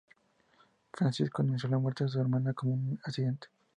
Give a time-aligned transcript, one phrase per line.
[0.91, 3.49] Francisco anunció la muerte de su hermana como un accidente.